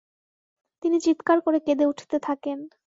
তিনি 0.83 0.97
চিৎকার 0.99 1.37
করে 1.41 1.57
কেঁদে 1.59 1.85
উঠতে 1.85 2.17
থাকেন। 2.27 2.59